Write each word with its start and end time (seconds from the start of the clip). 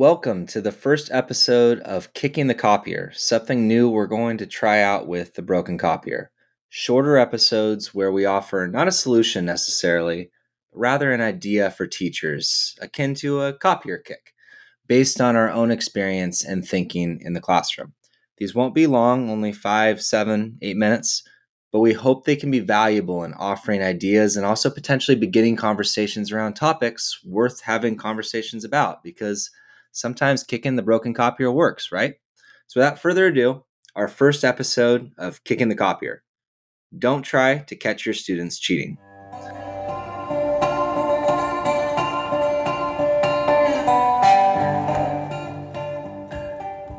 Welcome 0.00 0.46
to 0.46 0.62
the 0.62 0.72
first 0.72 1.10
episode 1.12 1.80
of 1.80 2.14
Kicking 2.14 2.46
the 2.46 2.54
Copier, 2.54 3.12
something 3.14 3.68
new 3.68 3.90
we're 3.90 4.06
going 4.06 4.38
to 4.38 4.46
try 4.46 4.80
out 4.80 5.06
with 5.06 5.34
the 5.34 5.42
Broken 5.42 5.76
Copier. 5.76 6.30
Shorter 6.70 7.18
episodes 7.18 7.92
where 7.92 8.10
we 8.10 8.24
offer 8.24 8.66
not 8.66 8.88
a 8.88 8.92
solution 8.92 9.44
necessarily, 9.44 10.30
but 10.72 10.80
rather 10.80 11.12
an 11.12 11.20
idea 11.20 11.70
for 11.70 11.86
teachers, 11.86 12.78
akin 12.80 13.14
to 13.16 13.42
a 13.42 13.52
copier 13.52 13.98
kick, 13.98 14.32
based 14.86 15.20
on 15.20 15.36
our 15.36 15.50
own 15.50 15.70
experience 15.70 16.42
and 16.42 16.66
thinking 16.66 17.20
in 17.20 17.34
the 17.34 17.38
classroom. 17.38 17.92
These 18.38 18.54
won't 18.54 18.74
be 18.74 18.86
long, 18.86 19.28
only 19.28 19.52
five, 19.52 20.00
seven, 20.00 20.56
eight 20.62 20.78
minutes, 20.78 21.24
but 21.72 21.80
we 21.80 21.92
hope 21.92 22.24
they 22.24 22.36
can 22.36 22.50
be 22.50 22.60
valuable 22.60 23.22
in 23.22 23.34
offering 23.34 23.82
ideas 23.82 24.38
and 24.38 24.46
also 24.46 24.70
potentially 24.70 25.14
beginning 25.14 25.56
conversations 25.56 26.32
around 26.32 26.54
topics 26.54 27.20
worth 27.22 27.60
having 27.60 27.98
conversations 27.98 28.64
about 28.64 29.02
because 29.02 29.50
sometimes 29.92 30.42
kicking 30.42 30.76
the 30.76 30.82
broken 30.82 31.14
copier 31.14 31.50
works, 31.50 31.90
right? 31.92 32.14
So 32.66 32.80
without 32.80 32.98
further 32.98 33.26
ado, 33.26 33.64
our 33.96 34.08
first 34.08 34.44
episode 34.44 35.10
of 35.18 35.42
Kicking 35.44 35.68
the 35.68 35.74
Copier. 35.74 36.22
Don't 36.98 37.22
try 37.22 37.58
to 37.58 37.76
catch 37.76 38.06
your 38.06 38.14
students 38.14 38.58
cheating. 38.58 38.96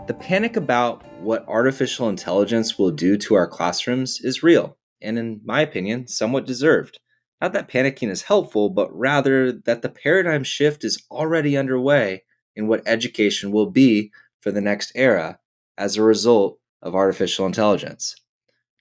The 0.07 0.17
panic 0.19 0.57
about 0.57 1.05
what 1.21 1.47
artificial 1.47 2.09
intelligence 2.09 2.77
will 2.77 2.91
do 2.91 3.15
to 3.17 3.35
our 3.35 3.47
classrooms 3.47 4.19
is 4.21 4.43
real, 4.43 4.77
and 5.01 5.17
in 5.17 5.39
my 5.45 5.61
opinion, 5.61 6.07
somewhat 6.07 6.45
deserved. 6.45 6.99
Not 7.39 7.53
that 7.53 7.69
panicking 7.69 8.09
is 8.09 8.23
helpful, 8.23 8.69
but 8.69 8.93
rather 8.93 9.51
that 9.51 9.81
the 9.81 9.89
paradigm 9.89 10.43
shift 10.43 10.83
is 10.83 11.01
already 11.09 11.55
underway 11.55 12.23
in 12.55 12.67
what 12.67 12.83
education 12.85 13.51
will 13.51 13.69
be 13.69 14.11
for 14.39 14.51
the 14.51 14.61
next 14.61 14.91
era 14.95 15.39
as 15.77 15.97
a 15.97 16.03
result 16.03 16.59
of 16.81 16.95
artificial 16.95 17.45
intelligence. 17.45 18.15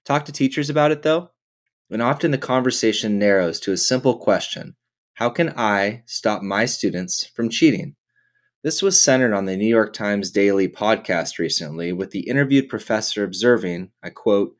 Talk 0.04 0.24
to 0.24 0.32
teachers 0.32 0.70
about 0.70 0.90
it 0.90 1.02
though, 1.02 1.30
and 1.90 2.02
often 2.02 2.30
the 2.30 2.38
conversation 2.38 3.18
narrows 3.18 3.60
to 3.60 3.72
a 3.72 3.76
simple 3.76 4.16
question 4.16 4.76
How 5.14 5.30
can 5.30 5.52
I 5.56 6.02
stop 6.06 6.42
my 6.42 6.64
students 6.64 7.26
from 7.26 7.48
cheating? 7.48 7.96
This 8.62 8.82
was 8.82 9.00
centered 9.00 9.32
on 9.32 9.46
the 9.46 9.56
New 9.56 9.68
York 9.68 9.94
Times 9.94 10.30
Daily 10.30 10.68
podcast 10.68 11.38
recently, 11.38 11.92
with 11.92 12.10
the 12.10 12.28
interviewed 12.28 12.68
professor 12.68 13.24
observing, 13.24 13.90
I 14.02 14.10
quote, 14.10 14.54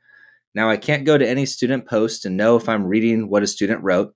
Now 0.55 0.71
I 0.71 0.79
can't 0.79 1.05
go 1.05 1.19
to 1.19 1.29
any 1.29 1.45
student 1.45 1.87
post 1.87 2.25
and 2.25 2.37
know 2.37 2.57
if 2.57 2.67
I'm 2.67 2.87
reading 2.87 3.29
what 3.29 3.43
a 3.43 3.47
student 3.47 3.83
wrote. 3.83 4.15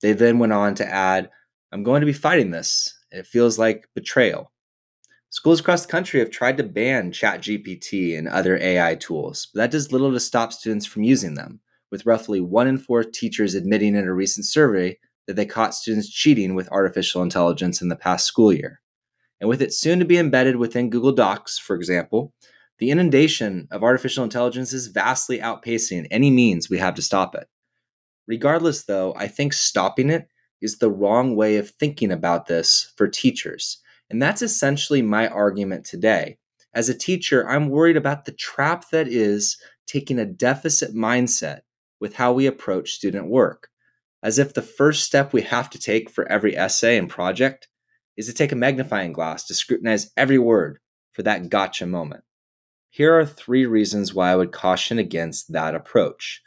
They 0.00 0.14
then 0.14 0.38
went 0.38 0.54
on 0.54 0.74
to 0.76 0.90
add, 0.90 1.30
I'm 1.70 1.82
going 1.82 2.00
to 2.00 2.06
be 2.06 2.14
fighting 2.14 2.50
this. 2.50 2.95
It 3.10 3.26
feels 3.26 3.58
like 3.58 3.88
betrayal. 3.94 4.52
Schools 5.30 5.60
across 5.60 5.84
the 5.84 5.90
country 5.92 6.20
have 6.20 6.30
tried 6.30 6.56
to 6.56 6.62
ban 6.62 7.12
ChatGPT 7.12 8.16
and 8.16 8.28
other 8.28 8.56
AI 8.56 8.94
tools, 8.94 9.48
but 9.52 9.60
that 9.60 9.70
does 9.70 9.92
little 9.92 10.12
to 10.12 10.20
stop 10.20 10.52
students 10.52 10.86
from 10.86 11.02
using 11.02 11.34
them, 11.34 11.60
with 11.90 12.06
roughly 12.06 12.40
one 12.40 12.66
in 12.66 12.78
four 12.78 13.04
teachers 13.04 13.54
admitting 13.54 13.94
in 13.94 14.04
a 14.04 14.14
recent 14.14 14.46
survey 14.46 14.98
that 15.26 15.34
they 15.34 15.46
caught 15.46 15.74
students 15.74 16.08
cheating 16.08 16.54
with 16.54 16.70
artificial 16.70 17.22
intelligence 17.22 17.82
in 17.82 17.88
the 17.88 17.96
past 17.96 18.26
school 18.26 18.52
year. 18.52 18.80
And 19.40 19.48
with 19.48 19.60
it 19.60 19.74
soon 19.74 19.98
to 19.98 20.04
be 20.04 20.18
embedded 20.18 20.56
within 20.56 20.90
Google 20.90 21.12
Docs, 21.12 21.58
for 21.58 21.76
example, 21.76 22.32
the 22.78 22.90
inundation 22.90 23.68
of 23.70 23.82
artificial 23.82 24.24
intelligence 24.24 24.72
is 24.72 24.86
vastly 24.86 25.38
outpacing 25.38 26.06
any 26.10 26.30
means 26.30 26.70
we 26.70 26.78
have 26.78 26.94
to 26.94 27.02
stop 27.02 27.34
it. 27.34 27.48
Regardless, 28.26 28.84
though, 28.84 29.14
I 29.16 29.28
think 29.28 29.52
stopping 29.52 30.10
it 30.10 30.28
is 30.60 30.78
the 30.78 30.90
wrong 30.90 31.36
way 31.36 31.56
of 31.56 31.70
thinking 31.70 32.10
about 32.10 32.46
this 32.46 32.92
for 32.96 33.08
teachers. 33.08 33.78
And 34.10 34.22
that's 34.22 34.42
essentially 34.42 35.02
my 35.02 35.28
argument 35.28 35.84
today. 35.84 36.38
As 36.74 36.88
a 36.88 36.94
teacher, 36.94 37.48
I'm 37.48 37.68
worried 37.68 37.96
about 37.96 38.24
the 38.24 38.32
trap 38.32 38.90
that 38.90 39.08
is 39.08 39.56
taking 39.86 40.18
a 40.18 40.26
deficit 40.26 40.94
mindset 40.94 41.60
with 42.00 42.14
how 42.14 42.32
we 42.32 42.46
approach 42.46 42.92
student 42.92 43.28
work, 43.28 43.68
as 44.22 44.38
if 44.38 44.54
the 44.54 44.62
first 44.62 45.04
step 45.04 45.32
we 45.32 45.42
have 45.42 45.70
to 45.70 45.78
take 45.78 46.10
for 46.10 46.30
every 46.30 46.56
essay 46.56 46.98
and 46.98 47.08
project 47.08 47.68
is 48.16 48.26
to 48.26 48.34
take 48.34 48.52
a 48.52 48.56
magnifying 48.56 49.12
glass 49.12 49.44
to 49.44 49.54
scrutinize 49.54 50.10
every 50.16 50.38
word 50.38 50.78
for 51.12 51.22
that 51.22 51.48
gotcha 51.48 51.86
moment. 51.86 52.24
Here 52.90 53.18
are 53.18 53.26
three 53.26 53.66
reasons 53.66 54.14
why 54.14 54.30
I 54.30 54.36
would 54.36 54.52
caution 54.52 54.98
against 54.98 55.52
that 55.52 55.74
approach. 55.74 56.42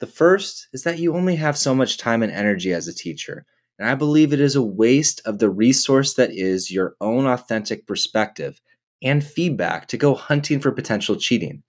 The 0.00 0.06
first 0.06 0.68
is 0.72 0.84
that 0.84 0.98
you 0.98 1.14
only 1.14 1.36
have 1.36 1.58
so 1.58 1.74
much 1.74 1.96
time 1.96 2.22
and 2.22 2.32
energy 2.32 2.72
as 2.72 2.86
a 2.86 2.94
teacher, 2.94 3.44
and 3.78 3.88
I 3.88 3.94
believe 3.94 4.32
it 4.32 4.40
is 4.40 4.54
a 4.54 4.62
waste 4.62 5.20
of 5.24 5.38
the 5.38 5.50
resource 5.50 6.14
that 6.14 6.30
is 6.32 6.70
your 6.70 6.94
own 7.00 7.26
authentic 7.26 7.86
perspective 7.86 8.60
and 9.02 9.24
feedback 9.24 9.88
to 9.88 9.96
go 9.96 10.14
hunting 10.14 10.60
for 10.60 10.70
potential 10.72 11.16
cheating. 11.16 11.62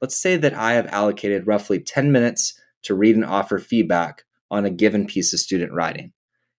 Let's 0.00 0.16
say 0.16 0.36
that 0.36 0.54
I 0.54 0.74
have 0.74 0.86
allocated 0.88 1.46
roughly 1.46 1.78
10 1.78 2.10
minutes 2.10 2.60
to 2.82 2.94
read 2.94 3.16
and 3.16 3.24
offer 3.24 3.58
feedback 3.58 4.24
on 4.50 4.64
a 4.64 4.70
given 4.70 5.06
piece 5.06 5.32
of 5.32 5.40
student 5.40 5.72
writing. 5.72 6.12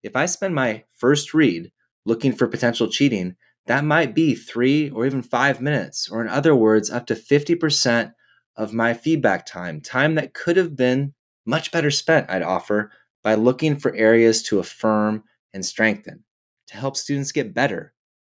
If 0.04 0.16
I 0.16 0.26
spend 0.26 0.56
my 0.56 0.84
first 0.96 1.34
read 1.34 1.72
looking 2.06 2.34
for 2.34 2.48
potential 2.48 2.88
cheating, 2.88 3.36
that 3.66 3.84
might 3.84 4.16
be 4.16 4.34
three 4.34 4.90
or 4.90 5.06
even 5.06 5.22
five 5.22 5.60
minutes, 5.60 6.10
or 6.10 6.22
in 6.22 6.30
other 6.30 6.56
words, 6.56 6.90
up 6.90 7.06
to 7.08 7.16
50% 7.16 8.14
of 8.56 8.74
my 8.74 8.94
feedback 8.94 9.46
time, 9.46 9.82
time 9.82 10.16
that 10.16 10.34
could 10.34 10.58
have 10.58 10.76
been 10.76 11.14
much 11.48 11.72
better 11.72 11.90
spent, 11.90 12.30
I'd 12.30 12.44
offer, 12.44 12.92
by 13.24 13.36
looking 13.36 13.78
for 13.78 13.96
areas 13.96 14.44
to 14.44 14.60
affirm 14.60 15.24
and 15.54 15.66
strengthen, 15.66 16.24
to 16.68 16.78
help 16.78 16.96
students 16.98 17.32
get 17.32 17.54
better. 17.54 17.94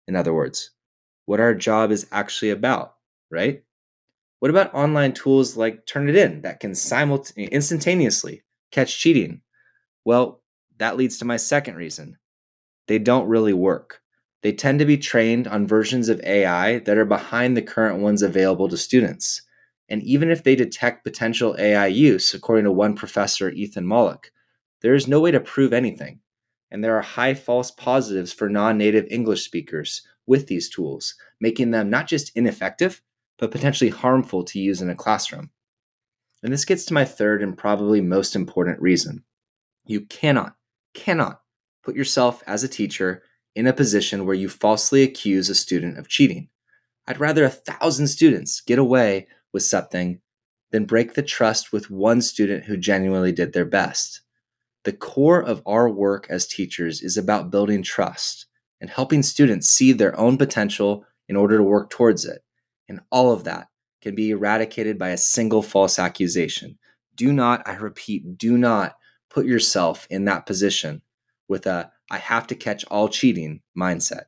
In 0.08 0.16
other 0.16 0.34
words, 0.34 0.72
what 1.26 1.40
our 1.40 1.54
job 1.54 1.92
is 1.92 2.08
actually 2.12 2.50
about, 2.50 2.96
right? 3.30 3.64
What 4.40 4.50
about 4.50 4.74
online 4.74 5.14
tools 5.14 5.56
like 5.56 5.86
Turnitin 5.86 6.42
that 6.42 6.60
can 6.60 6.74
simultaneously, 6.74 7.46
instantaneously 7.54 8.44
catch 8.72 8.98
cheating? 8.98 9.42
Well, 10.04 10.42
that 10.80 10.98
leads 10.98 11.20
to 11.20 11.26
my 11.26 11.38
second 11.38 11.76
reason 11.76 12.18
they 12.88 12.98
don't 12.98 13.28
really 13.28 13.54
work. 13.54 14.02
They 14.42 14.52
tend 14.52 14.80
to 14.80 14.86
be 14.86 14.98
trained 14.98 15.48
on 15.48 15.68
versions 15.68 16.10
of 16.10 16.20
AI 16.22 16.80
that 16.80 16.98
are 16.98 17.06
behind 17.06 17.56
the 17.56 17.62
current 17.62 18.00
ones 18.00 18.24
available 18.24 18.68
to 18.70 18.78
students. 18.78 19.44
And 19.92 20.02
even 20.04 20.32
if 20.32 20.44
they 20.44 20.56
detect 20.56 21.04
potential 21.04 21.54
AI 21.60 21.88
use, 21.88 22.34
according 22.34 22.64
to 22.64 22.72
one 22.72 22.96
professor, 22.96 23.50
Ethan 23.50 23.86
Mollick, 23.86 24.32
there 24.80 24.96
is 24.96 25.06
no 25.06 25.20
way 25.20 25.32
to 25.32 25.40
prove 25.42 25.74
anything. 25.74 26.22
And 26.72 26.82
there 26.82 26.96
are 26.96 27.02
high 27.02 27.34
false 27.34 27.72
positives 27.72 28.32
for 28.32 28.48
non 28.48 28.78
native 28.78 29.06
English 29.12 29.44
speakers 29.44 30.02
with 30.26 30.48
these 30.48 30.70
tools, 30.70 31.16
making 31.42 31.72
them 31.72 31.90
not 31.90 32.08
just 32.08 32.32
ineffective, 32.38 33.02
but 33.38 33.52
potentially 33.52 33.90
harmful 33.90 34.46
to 34.46 34.62
use 34.62 34.82
in 34.82 34.90
a 34.90 34.96
classroom. 34.96 35.50
And 36.42 36.54
this 36.54 36.64
gets 36.64 36.86
to 36.86 36.94
my 36.94 37.04
third 37.04 37.44
and 37.44 37.58
probably 37.58 38.00
most 38.00 38.34
important 38.34 38.82
reason. 38.82 39.26
You 39.86 40.06
cannot, 40.06 40.56
cannot 40.94 41.42
put 41.84 41.98
yourself 41.98 42.42
as 42.48 42.64
a 42.64 42.70
teacher 42.70 43.24
in 43.56 43.68
a 43.68 43.74
position 43.74 44.26
where 44.26 44.36
you 44.36 44.48
falsely 44.48 45.04
accuse 45.04 45.50
a 45.50 45.56
student 45.56 45.98
of 45.98 46.08
cheating. 46.08 46.48
I'd 47.08 47.20
rather 47.20 47.44
a 47.44 47.50
thousand 47.50 48.08
students 48.08 48.62
get 48.62 48.80
away 48.80 49.28
with 49.54 49.64
something 49.64 50.22
then 50.72 50.86
break 50.86 51.14
the 51.14 51.22
trust 51.22 51.72
with 51.72 51.92
one 51.92 52.22
student 52.22 52.66
who 52.66 52.78
genuinely 52.78 53.32
did 53.32 53.54
their 53.54 53.66
best. 53.66 54.22
The 54.84 54.94
core 54.94 55.42
of 55.42 55.62
our 55.66 55.90
work 55.90 56.28
as 56.30 56.48
teachers 56.48 57.02
is 57.02 57.18
about 57.18 57.52
building 57.52 57.84
trust 57.84 58.48
and 58.80 58.90
helping 58.90 59.22
students 59.22 59.70
see 59.70 59.92
their 59.92 60.18
own 60.20 60.38
potential 60.38 61.06
in 61.28 61.36
order 61.36 61.58
to 61.58 61.64
work 61.64 61.90
towards 61.90 62.26
it. 62.26 62.44
And 62.90 63.02
all 63.12 63.32
of 63.32 63.44
that 63.44 63.68
can 64.02 64.16
be 64.16 64.32
eradicated 64.32 64.98
by 64.98 65.10
a 65.10 65.18
single 65.18 65.62
false 65.62 66.00
accusation. 66.00 66.80
Do 67.16 67.32
not, 67.32 67.68
I 67.68 67.76
repeat, 67.76 68.38
do 68.38 68.58
not 68.58 68.96
put 69.30 69.46
yourself 69.46 70.08
in 70.10 70.26
that 70.26 70.46
position 70.46 71.02
with 71.48 71.68
a 71.68 71.92
I 72.10 72.18
have 72.18 72.48
to 72.48 72.56
catch 72.56 72.84
all 72.86 73.08
cheating 73.08 73.62
mindset. 73.78 74.24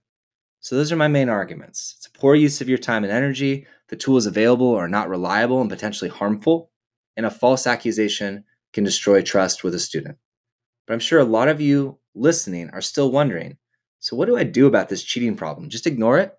So, 0.62 0.78
those 0.78 0.94
are 0.94 0.96
my 0.96 1.10
main 1.10 1.28
arguments. 1.28 1.96
It's 1.98 2.08
a 2.08 2.12
poor 2.12 2.36
use 2.36 2.62
of 2.62 2.70
your 2.70 2.78
time 2.78 3.04
and 3.04 3.12
energy, 3.12 3.68
the 3.94 3.98
tools 3.98 4.26
available 4.26 4.74
are 4.74 4.88
not 4.88 5.08
reliable 5.08 5.62
and 5.62 5.70
potentially 5.70 6.10
harmful, 6.10 6.72
and 7.16 7.28
a 7.28 7.30
false 7.30 7.68
accusation 7.68 8.44
can 8.74 8.84
destroy 8.84 9.22
trust 9.22 9.64
with 9.64 9.76
a 9.76 9.80
student. 9.80 10.18
But 10.88 10.94
I'm 10.96 11.00
sure 11.00 11.20
a 11.20 11.24
lot 11.24 11.48
of 11.48 11.62
you 11.62 12.00
listening 12.16 12.72
are 12.72 12.82
still 12.82 13.12
wondering 13.12 13.58
so, 14.00 14.16
what 14.16 14.26
do 14.26 14.36
I 14.36 14.46
do 14.46 14.66
about 14.66 14.90
this 14.90 15.04
cheating 15.04 15.36
problem? 15.36 15.70
Just 15.70 15.86
ignore 15.86 16.18
it? 16.18 16.34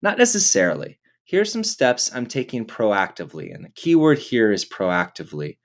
Not 0.00 0.16
necessarily. 0.16 1.00
Here 1.24 1.40
are 1.40 1.44
some 1.44 1.64
steps 1.64 2.14
I'm 2.14 2.26
taking 2.26 2.64
proactively, 2.64 3.52
and 3.52 3.64
the 3.64 3.70
key 3.70 3.96
word 3.96 4.18
here 4.18 4.52
is 4.52 4.64
proactively, 4.64 5.56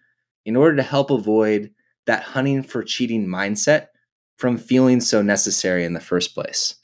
in 0.44 0.56
order 0.56 0.76
to 0.76 0.84
help 0.84 1.12
avoid 1.12 1.70
that 2.08 2.24
hunting 2.24 2.64
for 2.64 2.84
cheating 2.84 3.28
mindset 3.28 3.90
from 4.38 4.58
feeling 4.58 5.00
so 5.00 5.22
necessary 5.22 5.86
in 5.86 5.94
the 5.94 6.00
first 6.00 6.34
place. 6.34 6.78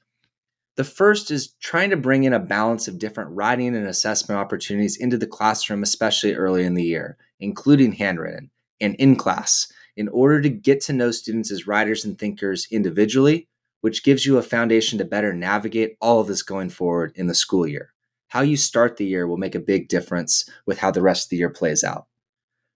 The 0.77 0.83
first 0.83 1.29
is 1.31 1.53
trying 1.59 1.89
to 1.89 1.97
bring 1.97 2.23
in 2.23 2.33
a 2.33 2.39
balance 2.39 2.87
of 2.87 2.99
different 2.99 3.31
writing 3.31 3.75
and 3.75 3.87
assessment 3.87 4.39
opportunities 4.39 4.97
into 4.97 5.17
the 5.17 5.27
classroom, 5.27 5.83
especially 5.83 6.33
early 6.33 6.63
in 6.63 6.75
the 6.75 6.83
year, 6.83 7.17
including 7.39 7.93
handwritten 7.93 8.49
and 8.79 8.95
in 8.95 9.15
class, 9.15 9.71
in 9.95 10.07
order 10.09 10.39
to 10.39 10.49
get 10.49 10.79
to 10.81 10.93
know 10.93 11.11
students 11.11 11.51
as 11.51 11.67
writers 11.67 12.05
and 12.05 12.17
thinkers 12.17 12.67
individually 12.71 13.47
which 13.81 14.03
gives 14.03 14.25
you 14.25 14.37
a 14.37 14.43
foundation 14.43 14.97
to 14.97 15.05
better 15.05 15.33
navigate 15.33 15.97
all 16.01 16.19
of 16.19 16.27
this 16.27 16.41
going 16.41 16.69
forward 16.69 17.11
in 17.15 17.27
the 17.27 17.35
school 17.35 17.67
year. 17.67 17.93
How 18.27 18.41
you 18.41 18.57
start 18.57 18.97
the 18.97 19.05
year 19.05 19.27
will 19.27 19.37
make 19.37 19.55
a 19.55 19.59
big 19.59 19.87
difference 19.87 20.49
with 20.65 20.79
how 20.79 20.91
the 20.91 21.01
rest 21.01 21.27
of 21.27 21.29
the 21.29 21.37
year 21.37 21.49
plays 21.49 21.83
out. 21.83 22.07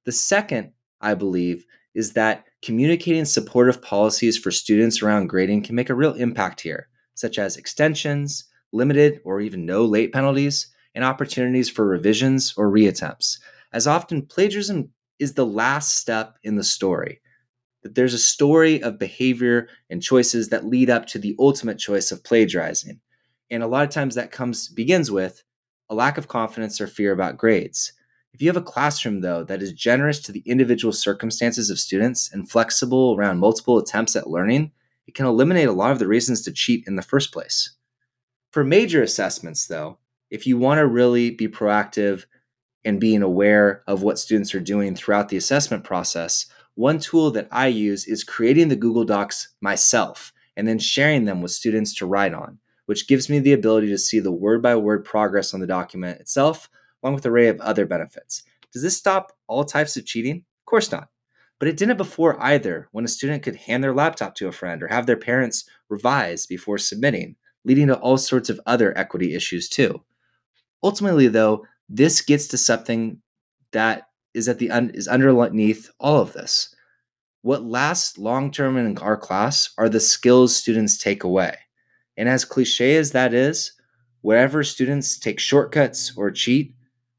The 0.06 0.12
second, 0.12 0.72
I 1.02 1.16
believe, 1.16 1.66
is 1.94 2.14
that 2.14 2.46
communicating 2.62 3.26
supportive 3.26 3.82
policies 3.82 4.38
for 4.38 4.52
students 4.52 5.02
around 5.02 5.28
grading 5.28 5.64
can 5.64 5.76
make 5.76 5.90
a 5.90 5.96
real 5.96 6.14
impact 6.14 6.62
here, 6.62 6.88
such 7.22 7.40
as 7.40 7.56
extensions, 7.56 8.46
limited 8.74 9.22
or 9.24 9.40
even 9.40 9.66
no 9.66 9.86
late 9.86 10.12
penalties, 10.12 10.68
and 10.94 11.06
opportunities 11.06 11.70
for 11.70 11.86
revisions 11.86 12.54
or 12.58 12.70
reattempts, 12.70 13.38
as 13.72 13.88
often 13.88 14.26
plagiarism 14.26 14.90
is 15.20 15.36
the 15.36 15.46
last 15.46 15.98
step 15.98 16.36
in 16.44 16.56
the 16.56 16.64
story. 16.64 17.22
That 17.84 17.96
there's 17.96 18.14
a 18.14 18.20
story 18.20 18.82
of 18.84 19.00
behavior 19.00 19.70
and 19.90 20.02
choices 20.02 20.50
that 20.50 20.66
lead 20.66 20.90
up 20.90 21.06
to 21.08 21.20
the 21.20 21.36
ultimate 21.40 21.80
choice 21.80 22.12
of 22.12 22.24
plagiarizing. 22.24 23.00
And 23.50 23.64
a 23.64 23.68
lot 23.68 23.84
of 23.84 23.90
times 23.90 24.16
that 24.16 24.32
comes 24.32 24.68
begins 24.68 25.10
with 25.10 25.44
a 25.90 25.96
lack 25.96 26.18
of 26.18 26.28
confidence 26.28 26.82
or 26.82 26.88
fear 26.88 27.12
about 27.12 27.38
grades. 27.38 27.94
If 28.34 28.42
you 28.42 28.48
have 28.48 28.58
a 28.58 28.62
classroom, 28.62 29.22
though, 29.22 29.44
that 29.44 29.62
is 29.62 29.74
generous 29.74 30.22
to 30.22 30.32
the 30.32 30.44
individual 30.46 30.94
circumstances 30.94 31.70
of 31.70 31.80
students 31.80 32.32
and 32.32 32.50
flexible 32.50 33.16
around 33.18 33.40
multiple 33.40 33.78
attempts 33.78 34.16
at 34.16 34.30
learning, 34.30 34.72
it 35.12 35.16
can 35.16 35.26
eliminate 35.26 35.68
a 35.68 35.74
lot 35.74 35.92
of 35.92 36.00
the 36.00 36.08
reasons 36.08 36.42
to 36.42 36.54
cheat 36.54 36.88
in 36.88 36.96
the 36.96 37.02
first 37.02 37.34
place. 37.34 37.76
For 38.54 38.64
major 38.64 39.04
assessments, 39.04 39.68
though, 39.68 39.98
if 40.30 40.48
you 40.48 40.58
want 40.58 40.78
to 40.78 40.88
really 40.88 41.32
be 41.32 41.50
proactive 41.50 42.24
and 42.86 42.98
being 42.98 43.22
aware 43.22 43.84
of 43.88 44.04
what 44.04 44.20
students 44.20 44.56
are 44.56 44.62
doing 44.62 44.96
throughout 44.96 45.28
the 45.28 45.36
assessment 45.36 45.84
process, 45.84 46.46
one 46.76 46.98
tool 46.98 47.30
that 47.32 47.50
I 47.52 47.68
use 47.68 48.08
is 48.08 48.24
creating 48.24 48.70
the 48.70 48.78
Google 48.78 49.04
Docs 49.04 49.50
myself 49.60 50.32
and 50.56 50.66
then 50.66 50.80
sharing 50.80 51.26
them 51.26 51.42
with 51.42 51.52
students 51.52 51.94
to 51.96 52.06
write 52.06 52.34
on, 52.34 52.60
which 52.86 53.10
gives 53.10 53.30
me 53.30 53.40
the 53.40 53.52
ability 53.52 53.90
to 53.90 53.98
see 53.98 54.22
the 54.22 54.32
word 54.32 54.62
by 54.62 54.78
word 54.78 55.04
progress 55.04 55.54
on 55.54 55.60
the 55.60 55.68
document 55.68 56.22
itself, 56.22 56.70
along 57.04 57.16
with 57.16 57.26
an 57.26 57.34
array 57.34 57.50
of 57.50 57.60
other 57.60 57.86
benefits. 57.86 58.44
Does 58.72 58.82
this 58.82 58.96
stop 58.96 59.34
all 59.48 59.66
types 59.66 59.98
of 59.98 60.06
cheating? 60.06 60.38
Of 60.38 60.66
course 60.68 60.90
not. 60.90 61.10
But 61.62 61.68
it 61.68 61.78
didn't 61.78 61.98
before 61.98 62.42
either, 62.42 62.88
when 62.92 63.06
a 63.06 63.08
student 63.08 63.44
could 63.44 63.56
hand 63.56 63.84
their 63.84 63.94
laptop 63.94 64.34
to 64.34 64.48
a 64.48 64.52
friend 64.52 64.82
or 64.82 64.88
have 64.88 65.06
their 65.06 65.16
parents 65.16 65.70
revise 65.90 66.48
before 66.48 66.80
submitting, 66.80 67.36
leading 67.64 67.86
to 67.86 68.00
all 68.00 68.18
sorts 68.18 68.50
of 68.50 68.60
other 68.66 68.98
equity 68.98 69.36
issues 69.36 69.70
too. 69.70 70.04
Ultimately, 70.82 71.28
though, 71.28 71.64
this 71.88 72.22
gets 72.22 72.48
to 72.48 72.58
something 72.58 73.22
that 73.74 74.08
is 74.34 74.50
at 74.50 74.58
the 74.58 74.72
un- 74.72 74.90
is 74.96 75.08
underneath 75.08 75.88
all 76.00 76.20
of 76.20 76.34
this. 76.34 76.74
What 77.44 77.64
lasts 77.64 78.18
long 78.18 78.50
term 78.50 78.76
in 78.76 78.98
our 78.98 79.16
class 79.16 79.70
are 79.78 79.88
the 79.88 80.00
skills 80.00 80.56
students 80.56 80.98
take 80.98 81.24
away. 81.24 81.56
And 82.18 82.28
as 82.28 82.44
cliche 82.44 82.96
as 82.96 83.12
that 83.12 83.36
is, 83.36 83.74
wherever 84.22 84.64
students 84.64 85.20
take 85.20 85.40
shortcuts 85.40 86.12
or 86.18 86.32
cheat, 86.32 86.74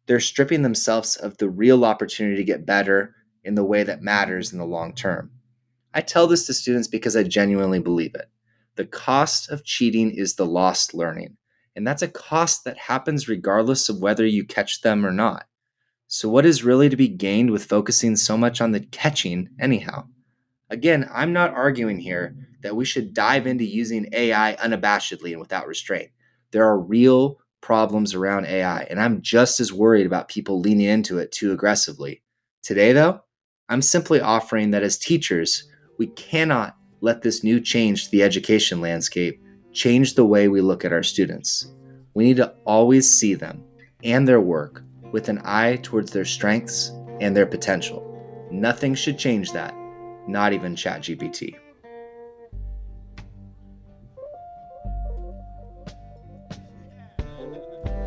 they're 0.09 0.19
stripping 0.19 0.63
themselves 0.63 1.15
of 1.15 1.39
the 1.39 1.49
real 1.49 1.85
opportunity 1.85 2.35
to 2.35 2.43
get 2.43 2.67
better 2.67 3.15
in 3.45 3.55
the 3.55 3.65
way 3.65 3.83
that 3.83 4.03
matters 4.03 4.53
in 4.53 4.59
the 4.59 4.65
long 4.65 4.95
term. 4.95 5.31
I 5.95 6.01
tell 6.01 6.27
this 6.27 6.47
to 6.47 6.55
students 6.55 6.89
because 6.89 7.17
I 7.17 7.23
genuinely 7.23 7.81
believe 7.81 8.15
it. 8.15 8.31
The 8.77 8.87
cost 8.87 9.51
of 9.51 9.65
cheating 9.65 10.11
is 10.11 10.35
the 10.35 10.47
lost 10.47 10.95
learning. 10.95 11.37
And 11.77 11.87
that's 11.87 12.03
a 12.03 12.09
cost 12.09 12.65
that 12.65 12.77
happens 12.77 13.29
regardless 13.29 13.89
of 13.89 14.01
whether 14.01 14.27
you 14.27 14.45
catch 14.45 14.83
them 14.83 15.05
or 15.05 15.13
not. 15.13 15.47
So, 16.07 16.29
what 16.29 16.45
is 16.45 16.65
really 16.65 16.91
to 16.91 16.97
be 16.97 17.09
gained 17.09 17.51
with 17.51 17.65
focusing 17.65 18.17
so 18.17 18.37
much 18.37 18.61
on 18.61 18.73
the 18.73 18.81
catching, 18.81 19.49
anyhow? 19.59 20.07
Again, 20.69 21.09
I'm 21.13 21.33
not 21.33 21.55
arguing 21.55 21.99
here 21.99 22.37
that 22.63 22.77
we 22.77 22.85
should 22.85 23.15
dive 23.15 23.47
into 23.47 23.65
using 23.65 24.09
AI 24.13 24.57
unabashedly 24.57 25.31
and 25.31 25.41
without 25.41 25.67
restraint. 25.67 26.11
There 26.51 26.67
are 26.67 26.79
real 26.79 27.41
problems 27.63 28.15
around 28.15 28.47
AI, 28.47 28.83
and 28.83 29.01
I'm 29.01 29.23
just 29.23 29.59
as 29.61 29.73
worried 29.73 30.07
about 30.07 30.29
people 30.29 30.61
leaning 30.61 30.87
into 30.87 31.19
it 31.19 31.33
too 31.33 31.53
aggressively. 31.53 32.23
Today, 32.63 32.93
though, 32.93 33.23
I'm 33.69 33.83
simply 33.83 34.21
offering 34.21 34.71
that 34.71 34.83
as 34.83 34.99
teachers, 34.99 35.69
we 35.99 36.09
cannot 36.09 36.77
let 37.01 37.23
this 37.23 37.45
new 37.45 37.61
change 37.61 38.05
to 38.05 38.11
the 38.11 38.23
education 38.23 38.81
landscape 38.81 39.41
change 39.73 40.15
the 40.15 40.27
way 40.27 40.49
we 40.49 40.61
look 40.61 40.85
at 40.85 40.93
our 40.93 41.03
students. 41.03 41.73
We 42.15 42.25
need 42.25 42.37
to 42.37 42.55
always 42.65 43.09
see 43.09 43.35
them 43.35 43.65
and 44.05 44.27
their 44.27 44.41
work 44.41 44.83
with 45.13 45.29
an 45.29 45.41
eye 45.45 45.77
towards 45.83 46.11
their 46.11 46.25
strengths 46.25 46.91
and 47.21 47.37
their 47.37 47.47
potential. 47.47 48.09
Nothing 48.51 48.95
should 48.95 49.19
change 49.19 49.53
that, 49.53 49.75
not 50.27 50.53
even 50.53 50.75
ChatGPT. 50.75 51.57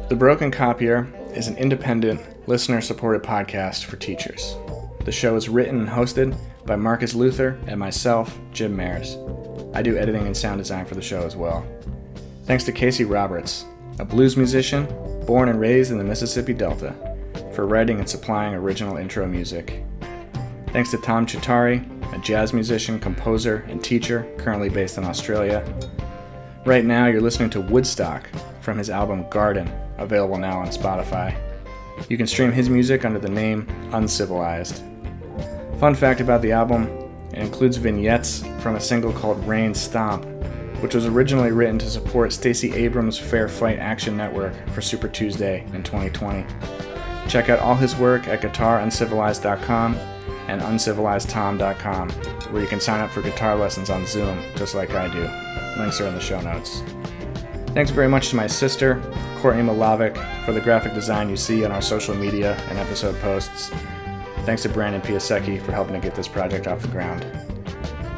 The 0.09 0.15
Broken 0.15 0.51
Copier 0.51 1.07
is 1.33 1.47
an 1.47 1.57
independent, 1.57 2.47
listener 2.47 2.79
supported 2.81 3.23
podcast 3.23 3.85
for 3.85 3.95
teachers. 3.95 4.55
The 5.05 5.11
show 5.11 5.35
is 5.35 5.47
written 5.47 5.79
and 5.79 5.87
hosted 5.87 6.35
by 6.65 6.75
Marcus 6.75 7.13
Luther 7.13 7.59
and 7.67 7.79
myself, 7.79 8.39
Jim 8.51 8.75
Mares. 8.75 9.17
I 9.75 9.83
do 9.83 9.97
editing 9.97 10.25
and 10.25 10.35
sound 10.35 10.57
design 10.57 10.83
for 10.83 10.95
the 10.95 11.01
show 11.01 11.21
as 11.27 11.35
well. 11.35 11.63
Thanks 12.45 12.63
to 12.63 12.71
Casey 12.71 13.05
Roberts, 13.05 13.65
a 13.99 14.05
blues 14.05 14.35
musician 14.35 14.87
born 15.27 15.49
and 15.49 15.59
raised 15.59 15.91
in 15.91 15.99
the 15.99 16.03
Mississippi 16.03 16.53
Delta, 16.53 16.95
for 17.53 17.67
writing 17.67 17.99
and 17.99 18.09
supplying 18.09 18.55
original 18.55 18.97
intro 18.97 19.27
music. 19.27 19.83
Thanks 20.69 20.89
to 20.89 20.97
Tom 20.97 21.27
Csatari, 21.27 21.85
a 22.15 22.17
jazz 22.19 22.51
musician, 22.51 22.99
composer, 22.99 23.57
and 23.69 23.83
teacher 23.83 24.27
currently 24.39 24.69
based 24.69 24.97
in 24.97 25.03
Australia. 25.03 25.63
Right 26.65 26.83
now, 26.83 27.05
you're 27.05 27.21
listening 27.21 27.51
to 27.51 27.61
Woodstock 27.61 28.27
from 28.61 28.79
his 28.79 28.89
album 28.89 29.29
Garden, 29.29 29.71
available 29.99 30.39
now 30.39 30.57
on 30.57 30.69
Spotify. 30.69 31.39
You 32.09 32.17
can 32.17 32.25
stream 32.25 32.51
his 32.51 32.71
music 32.71 33.05
under 33.05 33.19
the 33.19 33.29
name 33.29 33.67
Uncivilized. 33.93 34.81
Fun 35.79 35.93
fact 35.93 36.21
about 36.21 36.41
the 36.41 36.51
album 36.51 36.83
it 37.33 37.39
includes 37.39 37.75
vignettes 37.77 38.45
from 38.59 38.75
a 38.75 38.79
single 38.79 39.11
called 39.11 39.45
Rain 39.45 39.73
Stomp, 39.73 40.25
which 40.81 40.95
was 40.95 41.05
originally 41.05 41.51
written 41.51 41.77
to 41.79 41.89
support 41.89 42.31
Stacey 42.31 42.73
Abrams' 42.73 43.17
Fair 43.17 43.49
Fight 43.49 43.77
Action 43.77 44.15
Network 44.15 44.53
for 44.69 44.81
Super 44.81 45.09
Tuesday 45.09 45.65
in 45.73 45.83
2020. 45.83 46.45
Check 47.27 47.49
out 47.49 47.59
all 47.59 47.75
his 47.75 47.95
work 47.97 48.27
at 48.27 48.41
guitaruncivilized.com 48.41 49.95
and 50.47 50.61
uncivilizedtom.com, 50.61 52.09
where 52.51 52.61
you 52.61 52.67
can 52.67 52.79
sign 52.79 53.01
up 53.01 53.09
for 53.09 53.21
guitar 53.21 53.55
lessons 53.55 53.89
on 53.89 54.05
Zoom, 54.05 54.41
just 54.55 54.75
like 54.75 54.91
I 54.91 55.09
do. 55.09 55.27
Links 55.81 55.99
are 55.99 56.07
in 56.07 56.13
the 56.13 56.21
show 56.21 56.39
notes. 56.39 56.83
Thanks 57.73 57.91
very 57.91 58.07
much 58.07 58.29
to 58.29 58.37
my 58.37 58.47
sister, 58.47 59.01
Courtney 59.39 59.63
Milavec, 59.63 60.15
for 60.45 60.53
the 60.53 60.61
graphic 60.61 60.93
design 60.93 61.29
you 61.29 61.35
see 61.35 61.65
on 61.65 61.73
our 61.73 61.81
social 61.81 62.15
media 62.15 62.55
and 62.69 62.77
episode 62.77 63.19
posts. 63.19 63.71
Thanks 64.45 64.61
to 64.61 64.69
Brandon 64.69 65.01
Piasecki 65.01 65.59
for 65.59 65.71
helping 65.71 65.95
to 65.95 65.99
get 65.99 66.13
this 66.13 66.27
project 66.27 66.67
off 66.67 66.79
the 66.79 66.87
ground. 66.89 67.25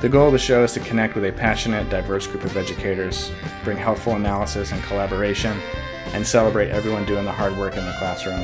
The 0.02 0.10
goal 0.10 0.28
of 0.28 0.34
the 0.34 0.38
show 0.38 0.66
is 0.66 0.74
to 0.74 0.82
connect 0.82 1.16
with 1.16 1.24
a 1.24 1.32
passionate, 1.32 1.90
diverse 1.90 2.28
group 2.28 2.44
of 2.44 2.58
educators, 2.58 3.32
bring 3.64 3.78
helpful 3.78 4.14
analysis 4.14 4.74
and 4.74 4.84
collaboration, 4.84 5.58
and 6.08 6.28
celebrate 6.28 6.70
everyone 6.70 7.06
doing 7.06 7.24
the 7.24 7.32
hard 7.32 7.58
work 7.58 7.78
in 7.78 7.86
the 7.86 7.94
classroom. 7.94 8.44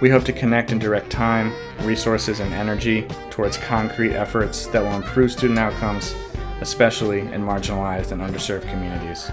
We 0.00 0.08
hope 0.08 0.22
to 0.26 0.32
connect 0.32 0.70
and 0.70 0.80
direct 0.80 1.10
time, 1.10 1.52
resources, 1.80 2.38
and 2.38 2.54
energy 2.54 3.08
towards 3.28 3.56
concrete 3.56 4.14
efforts 4.14 4.68
that 4.68 4.80
will 4.80 4.94
improve 4.94 5.32
student 5.32 5.58
outcomes, 5.58 6.14
especially 6.60 7.22
in 7.22 7.42
marginalized 7.42 8.12
and 8.12 8.22
underserved 8.22 8.70
communities. 8.70 9.32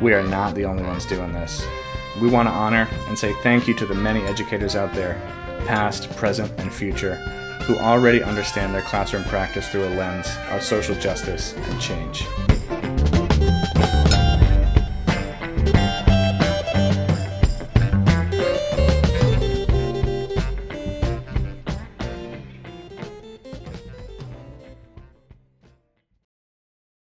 We 0.00 0.14
are 0.14 0.22
not 0.22 0.54
the 0.54 0.64
only 0.64 0.84
ones 0.84 1.06
doing 1.06 1.32
this. 1.32 1.66
We 2.20 2.28
want 2.28 2.48
to 2.48 2.52
honor 2.52 2.88
and 3.08 3.18
say 3.18 3.32
thank 3.42 3.66
you 3.66 3.74
to 3.74 3.86
the 3.86 3.96
many 3.96 4.22
educators 4.22 4.76
out 4.76 4.94
there 4.94 5.20
past, 5.66 6.10
present, 6.16 6.50
and 6.58 6.72
future, 6.72 7.16
who 7.64 7.76
already 7.76 8.22
understand 8.22 8.74
their 8.74 8.82
classroom 8.82 9.24
practice 9.24 9.68
through 9.68 9.86
a 9.86 9.90
lens 9.90 10.28
of 10.50 10.62
social 10.62 10.94
justice 10.94 11.54
and 11.54 11.80
change. 11.80 12.26